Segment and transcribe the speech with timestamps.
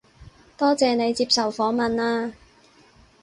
[0.57, 2.33] 多謝你接受訪問啊